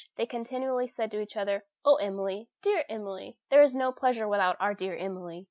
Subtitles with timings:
[0.15, 2.49] They continually said to each other, "Oh, Emily!
[2.63, 3.37] dear Emily!
[3.51, 5.39] there is no pleasure without our dear Emily!"